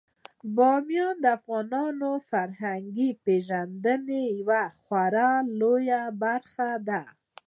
[0.55, 7.01] بامیان د افغانانو د فرهنګي پیژندنې یوه خورا لویه برخه ده.